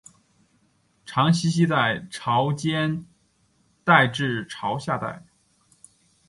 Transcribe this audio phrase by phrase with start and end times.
[1.05, 3.05] 常栖息在潮间
[3.83, 5.23] 带至潮下带。